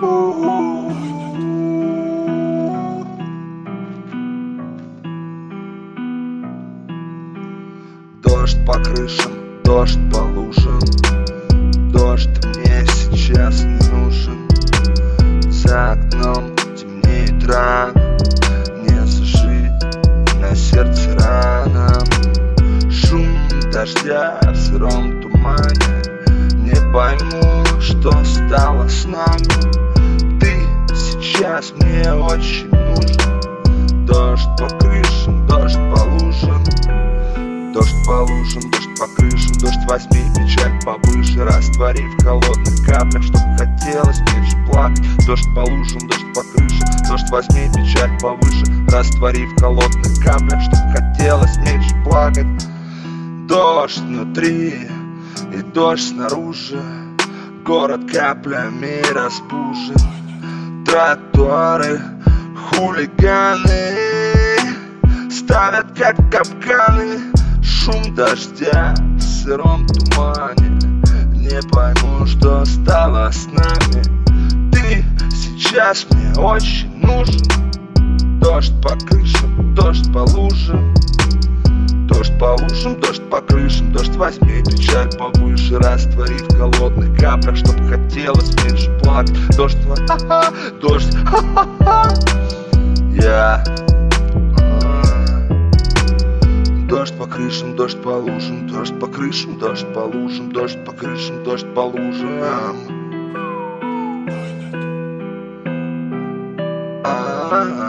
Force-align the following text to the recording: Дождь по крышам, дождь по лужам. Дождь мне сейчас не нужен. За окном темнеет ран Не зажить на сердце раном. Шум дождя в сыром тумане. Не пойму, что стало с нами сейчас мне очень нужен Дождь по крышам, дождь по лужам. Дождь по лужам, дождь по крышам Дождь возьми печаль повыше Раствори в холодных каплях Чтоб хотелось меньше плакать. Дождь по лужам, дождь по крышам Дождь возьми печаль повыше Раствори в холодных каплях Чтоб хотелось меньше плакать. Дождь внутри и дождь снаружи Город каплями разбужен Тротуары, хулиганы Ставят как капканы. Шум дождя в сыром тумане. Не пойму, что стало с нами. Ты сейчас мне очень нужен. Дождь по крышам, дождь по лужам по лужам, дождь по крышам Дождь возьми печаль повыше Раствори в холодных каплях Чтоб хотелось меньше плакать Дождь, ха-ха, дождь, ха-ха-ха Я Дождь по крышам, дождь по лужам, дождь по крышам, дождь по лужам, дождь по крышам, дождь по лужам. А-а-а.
Дождь 0.00 0.16
по 8.66 8.72
крышам, 8.82 9.32
дождь 9.62 9.98
по 10.10 10.20
лужам. 10.20 10.80
Дождь 11.92 12.30
мне 12.46 12.86
сейчас 12.86 13.62
не 13.62 13.78
нужен. 13.90 14.48
За 15.50 15.92
окном 15.92 16.56
темнеет 16.74 17.46
ран 17.46 17.92
Не 18.82 19.04
зажить 19.04 19.84
на 20.40 20.56
сердце 20.56 21.14
раном. 21.18 22.08
Шум 22.90 23.28
дождя 23.70 24.40
в 24.44 24.56
сыром 24.56 25.20
тумане. 25.20 26.02
Не 26.54 26.74
пойму, 26.90 27.66
что 27.78 28.12
стало 28.24 28.88
с 28.88 29.04
нами 29.04 29.89
сейчас 31.40 31.72
мне 31.76 32.12
очень 32.12 32.68
нужен 32.68 34.04
Дождь 34.04 34.46
по 34.58 34.68
крышам, 34.78 35.46
дождь 35.46 35.78
по 35.90 36.02
лужам. 36.02 36.62
Дождь 37.72 37.94
по 38.04 38.10
лужам, 38.10 38.70
дождь 38.70 38.98
по 38.98 39.06
крышам 39.16 39.52
Дождь 39.54 39.88
возьми 39.88 40.22
печаль 40.36 40.78
повыше 40.84 41.42
Раствори 41.42 42.02
в 42.02 42.22
холодных 42.22 42.84
каплях 42.84 43.22
Чтоб 43.22 43.40
хотелось 43.56 44.20
меньше 44.20 44.56
плакать. 44.70 45.26
Дождь 45.26 45.48
по 45.54 45.60
лужам, 45.60 46.08
дождь 46.08 46.34
по 46.34 46.42
крышам 46.42 47.08
Дождь 47.08 47.30
возьми 47.30 47.70
печаль 47.74 48.18
повыше 48.20 48.66
Раствори 48.90 49.46
в 49.46 49.60
холодных 49.60 50.22
каплях 50.22 50.60
Чтоб 50.60 50.78
хотелось 50.94 51.56
меньше 51.58 51.94
плакать. 52.04 52.46
Дождь 53.48 53.98
внутри 53.98 54.88
и 55.54 55.62
дождь 55.72 56.08
снаружи 56.08 56.82
Город 57.64 58.00
каплями 58.12 59.02
разбужен 59.14 60.29
Тротуары, 60.90 62.00
хулиганы 62.56 63.94
Ставят 65.30 65.96
как 65.96 66.16
капканы. 66.32 67.32
Шум 67.62 68.12
дождя 68.16 68.92
в 68.98 69.20
сыром 69.20 69.86
тумане. 69.86 70.80
Не 71.36 71.62
пойму, 71.70 72.26
что 72.26 72.64
стало 72.64 73.30
с 73.30 73.46
нами. 73.46 74.02
Ты 74.72 75.04
сейчас 75.30 76.08
мне 76.10 76.34
очень 76.36 76.90
нужен. 77.06 78.40
Дождь 78.40 78.74
по 78.82 78.96
крышам, 78.96 79.72
дождь 79.76 80.12
по 80.12 80.28
лужам 80.28 80.92
по 82.50 82.62
лужам, 82.62 83.00
дождь 83.00 83.22
по 83.30 83.40
крышам 83.40 83.92
Дождь 83.92 84.16
возьми 84.16 84.62
печаль 84.64 85.08
повыше 85.16 85.78
Раствори 85.78 86.36
в 86.38 86.56
холодных 86.56 87.16
каплях 87.18 87.56
Чтоб 87.56 87.76
хотелось 87.88 88.52
меньше 88.64 88.90
плакать 89.02 89.56
Дождь, 89.56 89.78
ха-ха, 90.08 90.52
дождь, 90.80 91.14
ха-ха-ха 91.24 92.12
Я 93.12 93.62
Дождь 96.88 97.16
по 97.16 97.26
крышам, 97.26 97.76
дождь 97.76 98.02
по 98.02 98.08
лужам, 98.08 98.66
дождь 98.66 98.98
по 98.98 99.06
крышам, 99.06 99.58
дождь 99.60 99.86
по 99.94 100.00
лужам, 100.00 100.50
дождь 100.50 100.84
по 100.84 100.90
крышам, 100.90 101.44
дождь 101.44 101.66
по 101.72 101.80
лужам. 101.80 102.42
А-а-а. 107.04 107.79